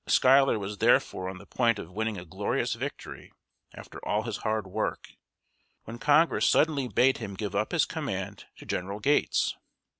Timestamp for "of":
1.77-1.91